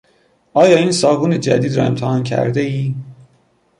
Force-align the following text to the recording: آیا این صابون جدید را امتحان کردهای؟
آیا 0.53 0.77
این 0.77 0.91
صابون 0.91 1.39
جدید 1.39 1.73
را 1.75 1.83
امتحان 1.85 2.23
کردهای؟ 2.23 2.95